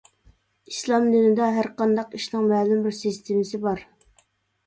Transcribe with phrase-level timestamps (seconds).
[0.69, 3.85] ئىسلام دىنىدا ھەرقانداق ئىشنىڭ مەلۇم بىر سىستېمىسى بار.